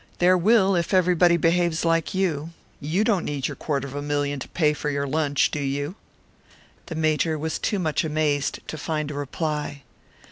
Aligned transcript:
"There 0.17 0.35
will, 0.35 0.75
if 0.75 0.95
everybody 0.95 1.37
behaves 1.37 1.85
like 1.85 2.11
you. 2.11 2.49
You 2.79 3.03
don't 3.03 3.23
need 3.23 3.47
your 3.47 3.55
quarter 3.55 3.87
of 3.87 3.93
a 3.93 4.01
million 4.01 4.39
to 4.39 4.47
pay 4.49 4.73
for 4.73 4.89
your 4.89 5.05
lunch, 5.05 5.51
do 5.51 5.59
you?" 5.59 5.93
The 6.87 6.95
Major 6.95 7.37
was 7.37 7.59
too 7.59 7.77
much 7.77 8.03
amazed 8.03 8.67
to 8.67 8.79
find 8.79 9.11
a 9.11 9.13
reply. 9.13 9.83